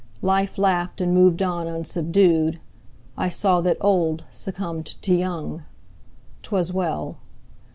Life 0.23 0.57
laughed 0.57 0.99
and 0.99 1.13
moved 1.13 1.43
on 1.43 1.67
unsubdued, 1.67 2.59
I 3.15 3.29
saw 3.29 3.61
that 3.61 3.77
Old 3.81 4.23
succumbed 4.31 4.99
to 5.03 5.13
Young: 5.13 5.61
'Twas 6.41 6.73
well. 6.73 7.19